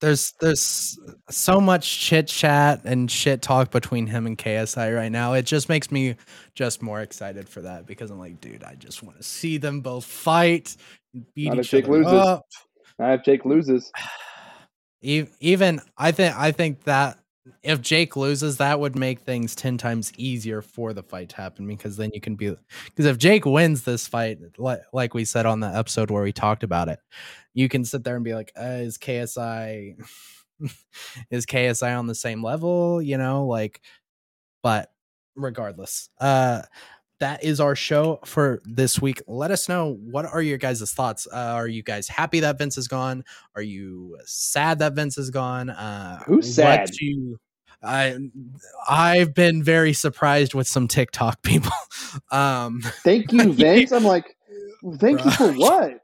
[0.00, 0.98] there's there's
[1.28, 5.34] so much chit chat and shit talk between him and KSI right now.
[5.34, 6.16] It just makes me
[6.54, 9.80] just more excited for that because I'm like, dude, I just want to see them
[9.80, 10.76] both fight,
[11.34, 12.12] beat Not each other loses.
[12.12, 12.46] up.
[12.98, 13.92] Not if Jake loses.
[15.02, 17.18] Even I think I think that
[17.62, 21.66] if Jake loses, that would make things 10 times easier for the fight to happen
[21.66, 22.54] because then you can be
[22.86, 26.32] because if Jake wins this fight, like, like we said on the episode where we
[26.32, 26.98] talked about it,
[27.54, 29.94] you can sit there and be like, uh, is KSI
[31.30, 33.80] is KSI on the same level, you know, like
[34.62, 34.90] but
[35.36, 36.62] regardless, uh
[37.20, 39.22] that is our show for this week.
[39.26, 41.28] Let us know what are your guys' thoughts.
[41.32, 43.24] Uh, are you guys happy that Vince is gone?
[43.54, 45.70] Are you sad that Vince is gone?
[45.70, 46.90] Uh, Who's sad?
[46.98, 47.38] You,
[47.82, 48.16] I
[48.88, 51.72] I've been very surprised with some TikTok people.
[52.30, 53.92] Um, thank you, Vince.
[53.92, 54.36] I'm like,
[54.96, 56.00] thank you for what?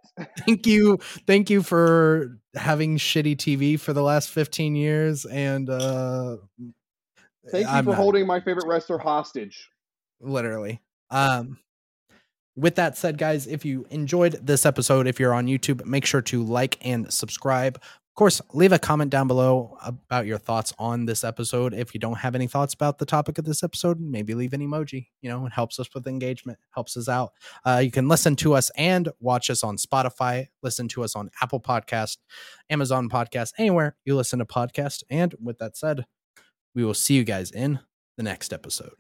[0.47, 6.37] thank you, thank you for having shitty TV for the last 15 years, and uh,
[7.51, 9.71] thank you I'm for not, holding my favorite wrestler hostage.
[10.21, 10.81] Literally.
[11.11, 11.59] Um,
[12.57, 16.23] with that said, guys, if you enjoyed this episode, if you're on YouTube, make sure
[16.23, 17.77] to like and subscribe.
[17.77, 21.75] Of course, leave a comment down below about your thoughts on this episode.
[21.75, 24.63] If you don't have any thoughts about the topic of this episode, maybe leave an
[24.63, 25.09] emoji.
[25.21, 27.33] You know, it helps us with engagement, helps us out.
[27.67, 31.29] Uh, you can listen to us and watch us on Spotify, listen to us on
[31.43, 32.17] Apple Podcast,
[32.71, 35.03] Amazon Podcast, anywhere you listen to podcast.
[35.11, 36.07] And with that said,
[36.75, 37.81] we will see you guys in
[38.17, 38.95] the next episode.